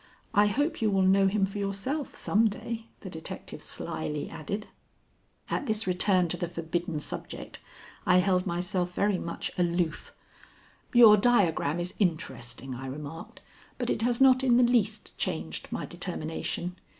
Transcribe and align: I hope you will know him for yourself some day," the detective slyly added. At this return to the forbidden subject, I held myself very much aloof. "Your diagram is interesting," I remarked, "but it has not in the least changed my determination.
I 0.33 0.47
hope 0.47 0.81
you 0.81 0.89
will 0.89 1.03
know 1.03 1.27
him 1.27 1.45
for 1.45 1.59
yourself 1.59 2.15
some 2.15 2.47
day," 2.49 2.87
the 3.01 3.09
detective 3.11 3.61
slyly 3.61 4.31
added. 4.31 4.65
At 5.47 5.67
this 5.67 5.85
return 5.85 6.27
to 6.29 6.37
the 6.37 6.47
forbidden 6.47 6.99
subject, 6.99 7.59
I 8.03 8.17
held 8.17 8.47
myself 8.47 8.95
very 8.95 9.19
much 9.19 9.51
aloof. 9.59 10.15
"Your 10.91 11.17
diagram 11.17 11.79
is 11.79 11.93
interesting," 11.99 12.73
I 12.73 12.87
remarked, 12.87 13.41
"but 13.77 13.91
it 13.91 14.01
has 14.01 14.19
not 14.19 14.43
in 14.43 14.57
the 14.57 14.63
least 14.63 15.15
changed 15.19 15.67
my 15.71 15.85
determination. 15.85 16.77